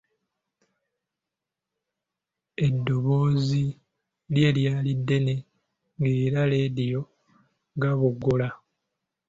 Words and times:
Eddoboozi 2.65 3.63
lye 4.35 4.49
lyali 4.57 4.91
ddene 4.99 5.35
ng’erya 5.99 6.41
leediyo 6.51 7.01
gaboggola. 7.81 8.47